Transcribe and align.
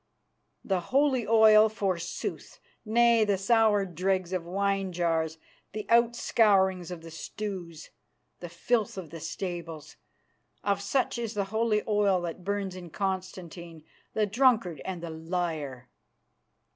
The 0.65 0.79
holy 0.79 1.27
oil 1.27 1.69
forsooth! 1.69 2.59
Nay, 2.83 3.23
the 3.23 3.37
sour 3.37 3.85
dregs 3.85 4.33
of 4.33 4.43
wine 4.47 4.91
jars, 4.93 5.37
the 5.73 5.85
outscourings 5.91 6.89
of 6.89 7.03
the 7.03 7.11
stews, 7.11 7.91
the 8.39 8.49
filth 8.49 8.97
of 8.97 9.11
the 9.11 9.19
stables, 9.19 9.97
of 10.63 10.81
such 10.81 11.19
is 11.19 11.35
the 11.35 11.43
holy 11.53 11.83
oil 11.87 12.19
that 12.21 12.43
burns 12.43 12.75
in 12.75 12.89
Constantine, 12.89 13.83
the 14.13 14.25
drunkard 14.25 14.81
and 14.85 15.03
the 15.03 15.11
liar." 15.11 15.87